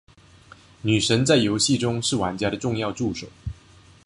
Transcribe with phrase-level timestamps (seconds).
[0.81, 3.27] 女神在游戏中是玩家的重要助手。